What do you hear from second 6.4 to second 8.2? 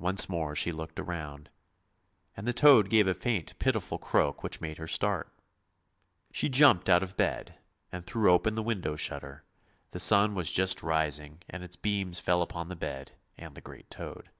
jumped out of bed and